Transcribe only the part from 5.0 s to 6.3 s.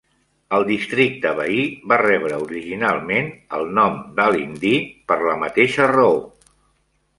per la mateixa raó.